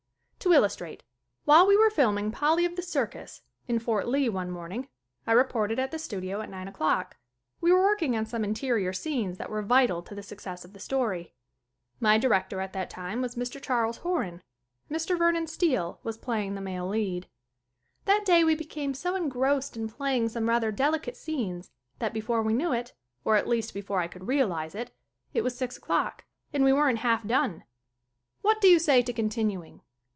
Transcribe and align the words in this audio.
To 0.41 0.53
illustrate: 0.53 1.03
While 1.45 1.67
we 1.67 1.77
were 1.77 1.91
filming 1.91 2.31
"Polly 2.31 2.65
of 2.65 2.75
The 2.75 2.81
Circus" 2.81 3.43
in 3.67 3.77
Fort 3.77 4.07
Lee 4.07 4.27
one 4.27 4.49
morning 4.49 4.87
I 5.27 5.33
re 5.33 5.43
ported 5.43 5.77
at 5.77 5.91
the 5.91 5.99
studio 5.99 6.41
at 6.41 6.49
nine 6.49 6.67
o'clock. 6.67 7.15
We 7.61 7.71
were 7.71 7.83
working 7.83 8.17
on 8.17 8.25
some 8.25 8.43
interior 8.43 8.91
scenes 8.91 9.37
that 9.37 9.51
were 9.51 9.61
vital 9.61 10.01
to 10.01 10.15
the 10.15 10.23
success 10.23 10.65
of 10.65 10.73
the 10.73 10.79
story. 10.79 11.35
My 11.99 12.17
director 12.17 12.59
at 12.59 12.73
that 12.73 12.89
time 12.89 13.21
was 13.21 13.35
Mr. 13.35 13.61
Charles 13.61 13.97
Horan. 13.97 14.41
Mr. 14.89 15.15
Vernon 15.15 15.45
Steele 15.45 15.99
was 16.01 16.17
playing 16.17 16.55
the 16.55 16.59
male 16.59 16.87
lead. 16.89 17.27
That 18.05 18.25
day 18.25 18.43
we 18.43 18.55
became 18.55 18.95
so 18.95 19.13
engrossed 19.13 19.77
in 19.77 19.87
playing 19.87 20.29
some 20.29 20.49
rather 20.49 20.71
delicate 20.71 21.15
scenes 21.15 21.69
that 21.99 22.15
before 22.15 22.41
we 22.41 22.53
knew 22.55 22.73
it 22.73 22.93
or 23.23 23.35
at 23.35 23.47
least 23.47 23.75
before 23.75 23.99
I 23.99 24.07
could 24.07 24.27
realize 24.27 24.73
it 24.73 24.91
it 25.35 25.43
was 25.43 25.55
six 25.55 25.77
o'clock, 25.77 26.25
and 26.51 26.63
we 26.63 26.73
weren't 26.73 26.99
half 26.99 27.27
done. 27.27 27.63
"What 28.41 28.59
do 28.59 28.67
you 28.67 28.79
say 28.79 29.03
to 29.03 29.13
continuing?" 29.13 29.81